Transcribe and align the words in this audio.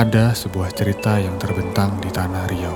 Ada 0.00 0.32
sebuah 0.32 0.72
cerita 0.72 1.20
yang 1.20 1.36
terbentang 1.36 2.00
di 2.00 2.08
tanah 2.08 2.48
Riau. 2.48 2.72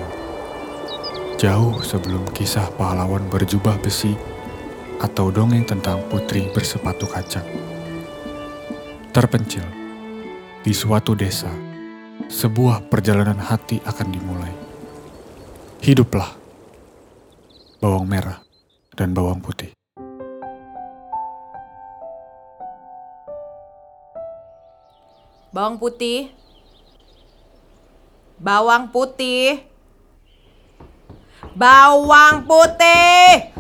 Jauh 1.41 1.81
sebelum 1.81 2.29
kisah 2.37 2.69
pahlawan 2.77 3.33
berjubah 3.33 3.81
besi 3.81 4.13
atau 5.01 5.33
dongeng 5.33 5.65
tentang 5.65 6.05
putri 6.13 6.53
bersepatu 6.53 7.09
kaca. 7.09 7.41
Terpencil 9.09 9.65
di 10.61 10.77
suatu 10.77 11.17
desa, 11.17 11.49
sebuah 12.29 12.93
perjalanan 12.93 13.41
hati 13.41 13.81
akan 13.89 14.09
dimulai. 14.13 14.53
Hiduplah 15.81 16.29
bawang 17.81 18.05
merah 18.05 18.45
dan 18.93 19.17
bawang 19.17 19.41
putih. 19.41 19.73
Bawang 25.57 25.81
putih. 25.81 26.44
Bawang 28.39 28.91
putih. 28.91 29.63
Bawang 31.55 32.43
putih. 32.51 33.55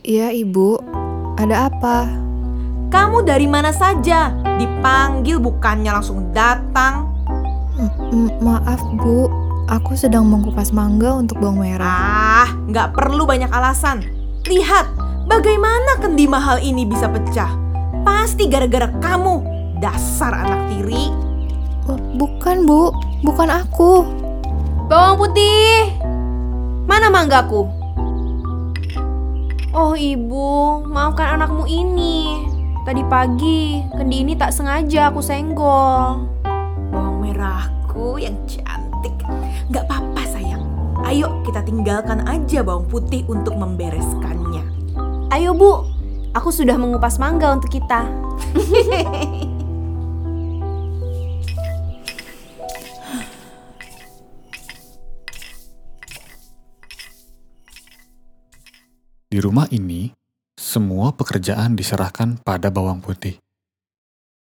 Iya, 0.00 0.32
Ibu. 0.32 0.80
Ada 1.36 1.68
apa? 1.68 2.08
Kamu 2.88 3.24
dari 3.24 3.44
mana 3.44 3.68
saja? 3.68 4.32
Dipanggil 4.56 5.36
bukannya 5.36 5.92
langsung 5.92 6.32
datang. 6.32 7.12
M- 7.76 7.96
m- 8.12 8.36
maaf, 8.40 8.80
Bu. 8.96 9.28
Aku 9.68 9.96
sedang 9.96 10.28
mengupas 10.28 10.72
mangga 10.72 11.12
untuk 11.16 11.40
bawang 11.40 11.64
merah. 11.64 12.44
Ah, 12.44 12.50
nggak 12.68 12.96
perlu 12.96 13.24
banyak 13.28 13.48
alasan. 13.48 14.04
Lihat, 14.48 14.88
bagaimana 15.28 16.00
kendi 16.00 16.24
mahal 16.28 16.60
ini 16.60 16.88
bisa 16.88 17.08
pecah. 17.08 17.48
Pasti 18.04 18.48
gara-gara 18.48 18.88
kamu. 19.00 19.44
Dasar 19.80 20.32
anak 20.32 20.60
tiri. 20.72 21.12
Oh, 21.88 22.00
bukan, 22.16 22.64
Bu. 22.64 23.11
Bukan 23.22 23.48
aku. 23.54 24.02
Bawang 24.90 25.14
putih. 25.14 25.94
Mana 26.90 27.06
manggaku? 27.06 27.70
Oh 29.72 29.94
ibu, 29.94 30.82
maafkan 30.90 31.38
anakmu 31.38 31.64
ini. 31.70 32.44
Tadi 32.82 33.00
pagi, 33.06 33.78
kendi 33.94 34.26
ini 34.26 34.34
tak 34.34 34.50
sengaja 34.50 35.08
aku 35.08 35.22
senggol. 35.22 36.26
Bawang 36.90 37.22
merahku 37.22 38.18
yang 38.18 38.34
cantik. 38.50 39.14
Nggak 39.70 39.86
apa-apa 39.86 40.22
sayang. 40.26 40.66
Ayo 41.06 41.30
kita 41.46 41.62
tinggalkan 41.62 42.26
aja 42.26 42.66
bawang 42.66 42.90
putih 42.90 43.22
untuk 43.30 43.54
membereskannya. 43.54 44.66
Ayo 45.30 45.54
bu, 45.54 45.86
aku 46.34 46.50
sudah 46.50 46.74
mengupas 46.74 47.22
mangga 47.22 47.54
untuk 47.54 47.70
kita. 47.70 48.02
Di 59.32 59.40
rumah 59.40 59.64
ini, 59.72 60.12
semua 60.52 61.16
pekerjaan 61.16 61.72
diserahkan 61.72 62.36
pada 62.44 62.68
bawang 62.68 63.00
putih. 63.00 63.40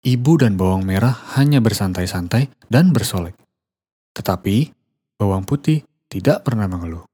Ibu 0.04 0.44
dan 0.44 0.60
bawang 0.60 0.84
merah 0.84 1.16
hanya 1.40 1.64
bersantai-santai 1.64 2.52
dan 2.68 2.92
bersolek. 2.92 3.32
Tetapi, 4.12 4.76
bawang 5.16 5.48
putih 5.48 5.88
tidak 6.12 6.44
pernah 6.44 6.68
mengeluh. 6.68 7.08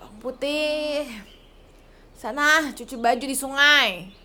Bawang 0.00 0.16
putih. 0.16 1.04
Sana 2.16 2.72
cuci 2.72 2.96
baju 2.96 3.24
di 3.28 3.36
sungai. 3.36 4.16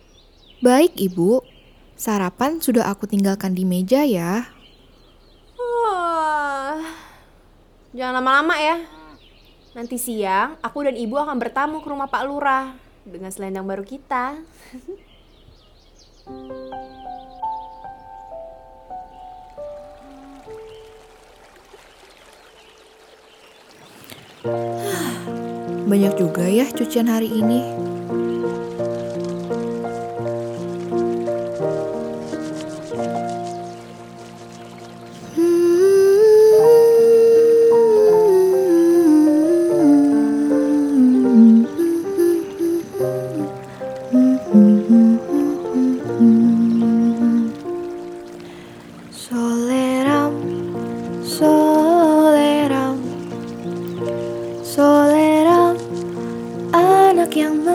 Baik, 0.64 0.96
Ibu. 0.96 1.53
Sarapan 1.94 2.58
sudah 2.58 2.90
aku 2.90 3.06
tinggalkan 3.06 3.54
di 3.54 3.62
meja 3.62 4.02
ya. 4.02 4.50
Wah, 5.56 6.82
jangan 7.94 8.20
lama-lama 8.20 8.58
ya. 8.58 8.76
Nanti 9.78 9.98
siang, 9.98 10.58
aku 10.58 10.90
dan 10.90 10.98
ibu 10.98 11.14
akan 11.16 11.38
bertamu 11.38 11.80
ke 11.80 11.88
rumah 11.88 12.10
Pak 12.10 12.22
Lurah 12.26 12.74
dengan 13.06 13.30
selendang 13.30 13.64
baru 13.64 13.86
kita. 13.86 14.42
Banyak 25.86 26.14
juga 26.18 26.44
ya 26.50 26.66
cucian 26.74 27.06
hari 27.06 27.30
ini. 27.30 27.93
Anak 57.42 57.73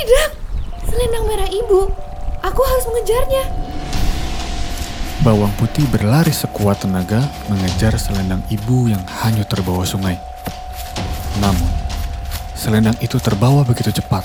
tidak, 0.00 0.28
selendang 0.88 1.24
merah 1.28 1.50
ibu. 1.52 1.92
Aku 2.40 2.60
harus 2.64 2.84
mengejarnya. 2.88 3.44
Bawang 5.20 5.52
putih 5.60 5.84
berlari 5.92 6.32
sekuat 6.32 6.88
tenaga 6.88 7.20
mengejar 7.52 7.92
selendang 8.00 8.40
ibu 8.48 8.88
yang 8.88 9.04
hanyut 9.20 9.44
terbawa 9.44 9.84
sungai. 9.84 10.16
Namun, 11.44 11.68
selendang 12.56 12.96
itu 13.04 13.20
terbawa 13.20 13.60
begitu 13.60 13.92
cepat 13.92 14.24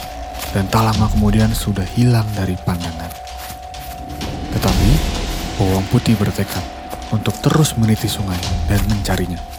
dan 0.56 0.64
tak 0.72 0.88
lama 0.88 1.12
kemudian 1.12 1.52
sudah 1.52 1.84
hilang 1.84 2.28
dari 2.32 2.56
pandangan. 2.56 3.12
Tetapi, 4.56 4.90
bawang 5.60 5.84
putih 5.92 6.16
bertekad 6.16 6.64
untuk 7.12 7.36
terus 7.44 7.76
meniti 7.76 8.08
sungai 8.08 8.40
dan 8.72 8.80
mencarinya. 8.88 9.55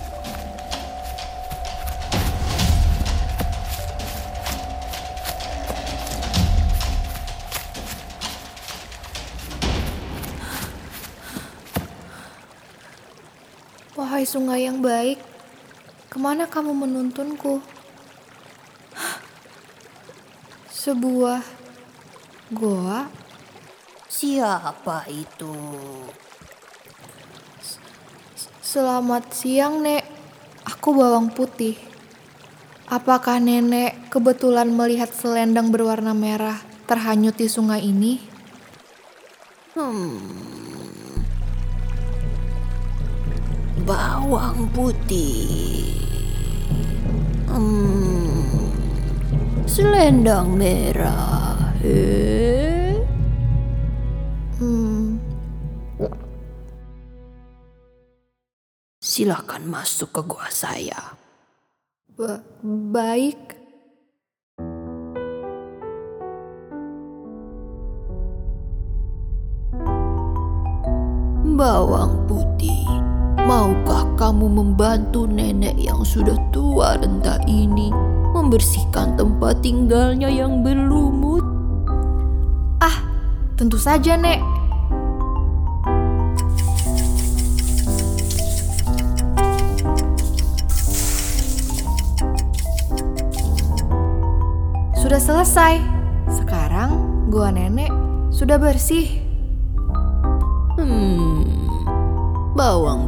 Wahai 13.97 14.29
sungai 14.29 14.69
yang 14.69 14.85
baik, 14.85 15.17
ke 16.13 16.21
mana 16.21 16.45
kamu 16.45 16.85
menuntunku? 16.85 17.65
Sebuah 20.69 21.41
goa? 22.53 23.09
Siapa 24.05 25.09
itu? 25.09 25.57
Selamat 28.61 29.33
siang, 29.33 29.81
Nek. 29.81 30.05
Aku 30.69 30.93
bawang 30.93 31.33
putih. 31.33 31.81
Apakah 32.93 33.41
nenek 33.41 34.13
kebetulan 34.13 34.77
melihat 34.77 35.09
selendang 35.09 35.73
berwarna 35.73 36.13
merah 36.13 36.61
terhanyut 36.85 37.41
di 37.41 37.49
sungai 37.49 37.81
ini? 37.81 38.21
Bawang 43.87 44.67
putih. 44.75 45.95
Hmm. 47.47 48.67
Selendang 49.63 50.59
merah. 50.59 51.71
Eh? 51.87 52.99
Hmm, 54.59 55.23
Si 58.99 59.23
silakan 59.23 59.71
masuk 59.71 60.11
ke 60.19 60.23
gua 60.27 60.51
saya. 60.51 61.15
Ba- 62.19 62.43
baik. 62.67 63.55
Bawang 71.57 72.29
putih, 72.29 72.36
maukah 73.47 74.03
kamu 74.19 74.51
membantu 74.51 75.31
nenek 75.31 75.79
yang 75.79 76.03
sudah 76.03 76.35
tua 76.51 76.99
renta 76.99 77.39
ini 77.47 77.95
membersihkan 78.35 79.15
tempat 79.15 79.63
tinggalnya 79.63 80.27
yang 80.27 80.67
berlumut? 80.67 81.47
Ah, 82.83 83.07
tentu 83.55 83.79
saja, 83.79 84.19
Nek. 84.19 84.43
Sudah 94.99 95.23
selesai. 95.23 95.79
Sekarang 96.35 96.99
gua 97.31 97.55
nenek 97.55 97.95
sudah 98.35 98.59
bersih. 98.59 99.23
Hmm, 100.75 101.47
bawang 102.59 103.06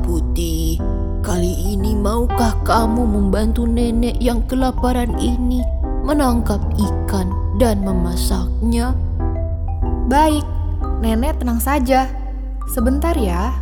kali 1.28 1.76
ini 1.76 1.92
maukah 1.92 2.56
kamu 2.64 3.04
membantu 3.04 3.68
nenek 3.68 4.16
yang 4.16 4.40
kelaparan 4.48 5.12
ini 5.20 5.60
menangkap 6.00 6.56
ikan 6.80 7.28
dan 7.60 7.84
memasaknya? 7.84 8.96
Baik, 10.08 10.40
nenek 11.04 11.36
tenang 11.36 11.60
saja. 11.60 12.08
Sebentar 12.72 13.12
ya. 13.12 13.52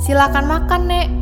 Silakan 0.00 0.48
makan, 0.48 0.82
Nek. 0.88 1.21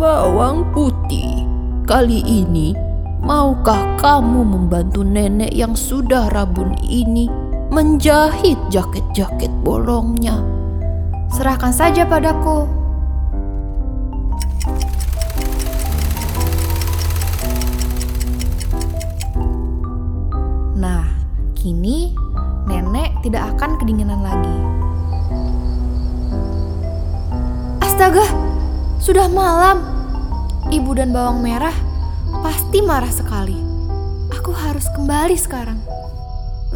Bawang 0.00 0.64
putih, 0.72 1.44
kali 1.84 2.24
ini 2.24 2.72
maukah 3.20 4.00
kamu 4.00 4.48
membantu 4.48 5.04
nenek 5.04 5.52
yang 5.52 5.76
sudah 5.76 6.32
rabun 6.32 6.72
ini 6.88 7.28
menjahit 7.68 8.56
jaket-jaket 8.72 9.52
bolongnya? 9.60 10.40
Serahkan 11.36 11.76
saja 11.76 12.08
padaku. 12.08 12.64
Nah, 20.80 21.04
kini 21.52 22.16
nenek 22.64 23.20
tidak 23.20 23.52
akan 23.52 23.76
kedinginan 23.76 24.24
lagi. 24.24 24.56
Astaga, 27.84 28.49
sudah 29.00 29.26
malam. 29.32 29.80
Ibu 30.68 30.92
dan 30.92 31.10
bawang 31.10 31.40
merah 31.40 31.74
pasti 32.44 32.84
marah 32.84 33.10
sekali. 33.10 33.56
Aku 34.30 34.52
harus 34.52 34.86
kembali 34.92 35.34
sekarang. 35.34 35.80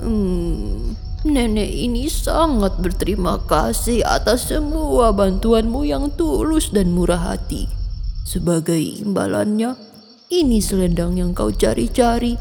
Hmm, 0.01 0.97
nenek 1.23 1.71
ini 1.71 2.11
sangat 2.11 2.81
berterima 2.81 3.39
kasih 3.47 4.03
atas 4.03 4.51
semua 4.51 5.15
bantuanmu 5.15 5.87
yang 5.87 6.11
tulus 6.17 6.73
dan 6.75 6.91
murah 6.91 7.37
hati. 7.37 7.71
Sebagai 8.25 8.81
imbalannya, 8.81 9.77
ini 10.33 10.59
selendang 10.59 11.21
yang 11.21 11.37
kau 11.37 11.53
cari-cari 11.53 12.35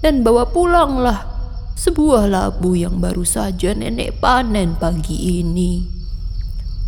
dan 0.00 0.22
bawa 0.22 0.48
pulanglah 0.48 1.26
sebuah 1.74 2.30
labu 2.30 2.78
yang 2.78 3.02
baru 3.02 3.26
saja 3.26 3.74
nenek 3.74 4.22
panen 4.22 4.78
pagi 4.78 5.42
ini. 5.42 5.84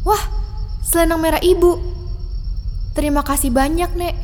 Wah, 0.06 0.24
selendang 0.80 1.20
merah 1.20 1.42
ibu. 1.42 1.95
Terima 2.96 3.20
kasih 3.20 3.52
banyak, 3.52 3.92
Nek. 3.92 4.16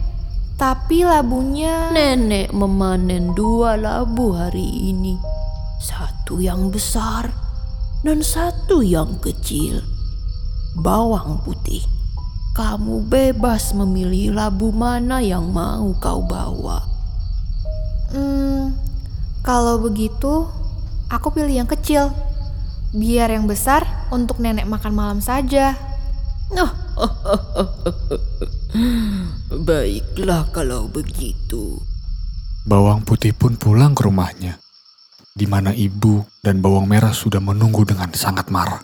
Tapi 0.57 1.05
labunya... 1.05 1.93
Nenek 1.93 2.57
memanen 2.57 3.37
dua 3.37 3.77
labu 3.77 4.33
hari 4.33 4.65
ini. 4.89 5.21
Satu 5.77 6.41
yang 6.41 6.73
besar 6.73 7.29
dan 8.01 8.25
satu 8.25 8.81
yang 8.81 9.21
kecil. 9.21 9.85
Bawang 10.81 11.45
putih. 11.45 11.85
Kamu 12.57 13.13
bebas 13.13 13.77
memilih 13.77 14.33
labu 14.33 14.73
mana 14.73 15.21
yang 15.21 15.53
mau 15.53 15.93
kau 16.01 16.25
bawa. 16.25 16.81
Hmm, 18.09 18.73
kalau 19.45 19.85
begitu, 19.85 20.49
aku 21.13 21.29
pilih 21.29 21.61
yang 21.61 21.69
kecil. 21.69 22.09
Biar 22.97 23.29
yang 23.37 23.45
besar 23.45 23.85
untuk 24.09 24.41
nenek 24.41 24.65
makan 24.65 24.97
malam 24.97 25.21
saja. 25.21 25.77
Baiklah 29.53 30.49
kalau 30.49 30.89
begitu. 30.89 31.77
Bawang 32.65 33.05
putih 33.05 33.37
pun 33.37 33.53
pulang 33.61 33.93
ke 33.93 34.09
rumahnya, 34.09 34.57
di 35.37 35.45
mana 35.45 35.77
ibu 35.77 36.25
dan 36.41 36.65
bawang 36.65 36.89
merah 36.89 37.13
sudah 37.13 37.37
menunggu 37.37 37.85
dengan 37.85 38.09
sangat 38.17 38.49
marah. 38.49 38.81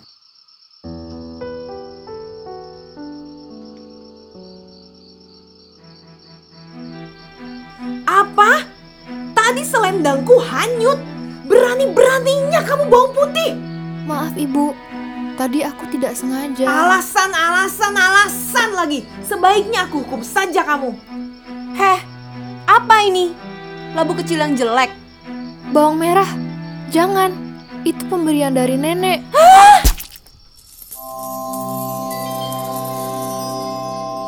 Apa? 8.05 8.61
Tadi 9.33 9.65
selendangku 9.65 10.37
hanyut. 10.37 11.01
Berani-beraninya 11.49 12.61
kamu 12.61 12.93
bawang 12.93 13.13
putih. 13.17 13.57
Maaf 14.05 14.37
ibu, 14.37 14.69
tadi 15.39 15.63
aku 15.63 15.87
tidak 15.87 16.19
sengaja. 16.19 16.67
Alasan, 16.67 17.31
alasan, 17.31 17.95
alasan 17.95 18.69
lagi. 18.75 19.07
Sebaiknya 19.23 19.87
aku 19.87 20.03
hukum 20.03 20.19
saja 20.19 20.67
kamu. 20.67 20.91
Heh, 21.79 21.99
apa 22.67 22.95
ini? 23.07 23.31
Labu 23.95 24.19
kecil 24.19 24.43
yang 24.43 24.59
jelek. 24.59 24.91
Bawang 25.71 25.95
merah, 25.95 26.27
jangan. 26.91 27.31
Itu 27.87 28.03
pemberian 28.11 28.51
dari 28.51 28.75
nenek. 28.75 29.23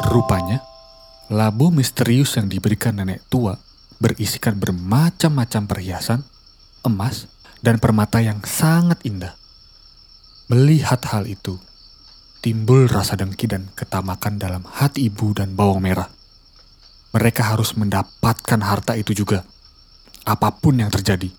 Rupanya, 0.07 0.63
labu 1.27 1.75
misterius 1.75 2.39
yang 2.39 2.47
diberikan 2.47 2.95
nenek 2.95 3.19
tua 3.27 3.59
berisikan 3.99 4.55
bermacam-macam 4.55 5.63
perhiasan, 5.67 6.23
emas, 6.87 7.27
dan 7.59 7.83
permata 7.83 8.23
yang 8.23 8.39
sangat 8.47 9.03
indah. 9.03 9.40
Melihat 10.51 10.99
hal 11.15 11.31
itu, 11.31 11.63
timbul 12.43 12.83
rasa 12.91 13.15
dengki 13.15 13.47
dan 13.47 13.71
ketamakan 13.71 14.35
dalam 14.35 14.67
hati 14.67 15.07
ibu 15.07 15.31
dan 15.31 15.55
bawang 15.55 15.79
merah. 15.79 16.11
Mereka 17.15 17.55
harus 17.55 17.71
mendapatkan 17.79 18.59
harta 18.59 18.99
itu 18.99 19.15
juga, 19.15 19.47
apa 20.27 20.51
pun 20.51 20.75
yang 20.75 20.91
terjadi. 20.91 21.31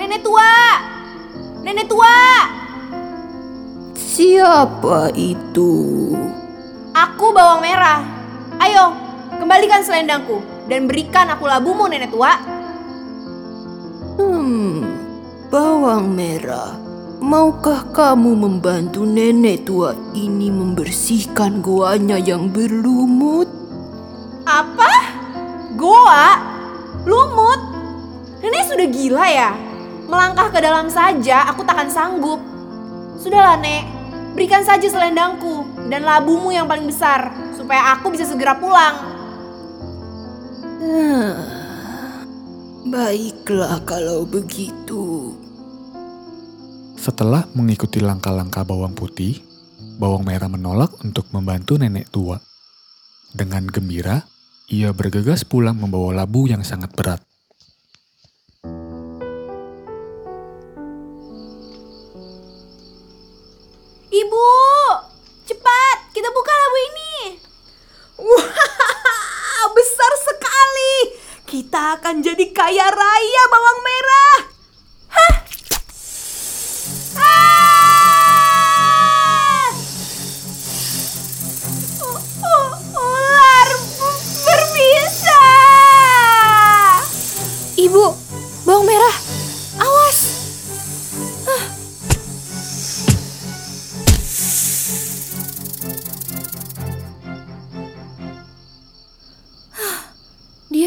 Nenek 0.00 0.20
tua! 0.24 0.56
Nenek 1.60 1.86
tua! 1.92 2.16
Siapa 4.00 5.12
itu? 5.12 5.68
Aku 6.96 7.36
bawang 7.36 7.60
merah. 7.60 8.13
Kembalikan 9.44 9.84
selendangku 9.84 10.40
dan 10.72 10.88
berikan 10.88 11.28
aku 11.28 11.44
labumu 11.44 11.84
nenek 11.84 12.08
tua. 12.08 12.32
Hmm, 14.16 14.80
bawang 15.52 16.16
merah. 16.16 16.80
Maukah 17.20 17.84
kamu 17.92 18.40
membantu 18.40 19.04
nenek 19.04 19.68
tua 19.68 19.92
ini 20.16 20.48
membersihkan 20.48 21.60
goanya 21.60 22.16
yang 22.16 22.48
berlumut? 22.48 23.44
Apa? 24.48 25.12
Goa? 25.76 26.40
Lumut? 27.04 27.60
Nenek 28.40 28.64
sudah 28.64 28.88
gila 28.88 29.26
ya? 29.28 29.52
Melangkah 30.08 30.48
ke 30.56 30.64
dalam 30.64 30.88
saja 30.88 31.52
aku 31.52 31.68
takkan 31.68 31.92
sanggup. 31.92 32.40
Sudahlah 33.20 33.60
Nek, 33.60 33.84
berikan 34.32 34.64
saja 34.64 34.88
selendangku 34.88 35.68
dan 35.92 36.00
labumu 36.00 36.48
yang 36.48 36.64
paling 36.64 36.88
besar 36.88 37.28
supaya 37.52 37.92
aku 37.92 38.08
bisa 38.08 38.24
segera 38.24 38.56
pulang. 38.56 39.13
Ah, 40.84 42.24
baiklah 42.84 43.80
kalau 43.88 44.28
begitu. 44.28 45.32
Setelah 47.00 47.48
mengikuti 47.56 48.04
langkah-langkah 48.04 48.68
bawang 48.68 48.92
putih, 48.92 49.40
bawang 49.96 50.28
merah 50.28 50.52
menolak 50.52 50.92
untuk 51.00 51.24
membantu 51.32 51.80
nenek 51.80 52.12
tua. 52.12 52.36
Dengan 53.32 53.64
gembira, 53.64 54.28
ia 54.68 54.92
bergegas 54.92 55.44
pulang 55.48 55.80
membawa 55.80 56.24
labu 56.24 56.44
yang 56.48 56.60
sangat 56.60 56.92
berat. 56.92 57.24
Kita 71.54 72.02
akan 72.02 72.18
jadi 72.18 72.50
kaya 72.50 72.90
raya 72.90 73.42
bawang 73.46 73.78
merah. 73.86 74.53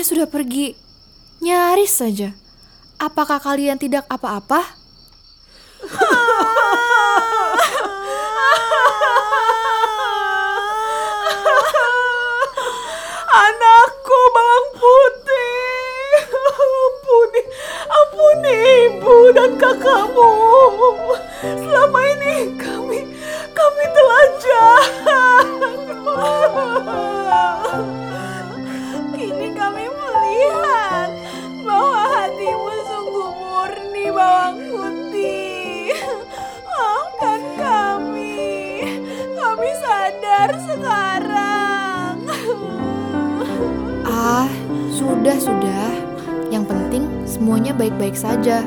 Sudah 0.07 0.23
pergi. 0.23 0.71
Nyaris 1.43 1.99
saja. 1.99 2.31
Apakah 2.95 3.43
kalian 3.43 3.75
tidak 3.75 4.07
apa-apa? 4.07 4.63
Anakku 13.43 14.19
bawang 14.33 14.67
putih. 14.79 16.23
Ampuni, 16.57 17.41
ampuni 17.85 18.55
ibu 18.87 19.35
dan 19.35 19.51
kakakmu. 19.59 20.31
Selama 21.37 21.76
semuanya 47.27 47.75
baik-baik 47.75 48.15
saja. 48.15 48.63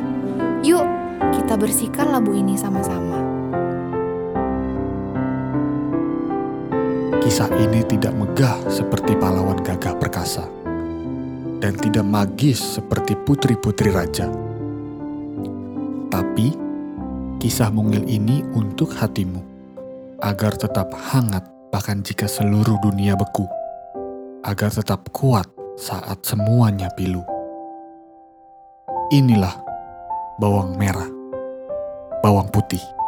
Yuk, 0.61 0.85
kita 1.33 1.57
bersihkan 1.57 2.12
labu 2.12 2.37
ini 2.37 2.61
sama-sama. 2.61 3.17
Kisah 7.25 7.49
ini 7.57 7.81
tidak 7.88 8.12
megah 8.12 8.61
seperti 8.69 9.17
pahlawan 9.17 9.57
gagah 9.64 9.97
perkasa 9.97 10.45
dan 11.61 11.76
tidak 11.76 12.05
magis 12.05 12.61
seperti 12.81 13.17
putri-putri 13.17 13.88
raja. 13.88 14.29
Tapi 16.11 16.52
kisah 17.40 17.73
mungil 17.73 18.05
ini 18.05 18.45
untuk 18.52 18.93
hatimu 18.93 19.40
agar 20.21 20.52
tetap 20.59 20.93
hangat 20.93 21.49
bahkan 21.71 22.02
jika 22.02 22.26
seluruh 22.26 22.76
dunia 22.83 23.14
beku, 23.14 23.47
agar 24.43 24.75
tetap 24.75 25.09
kuat 25.14 25.47
saat 25.79 26.21
semuanya 26.26 26.90
pilu. 26.99 27.30
Inilah 29.11 29.59
bawang 30.38 30.79
merah, 30.79 31.11
bawang 32.23 32.47
putih. 32.47 33.00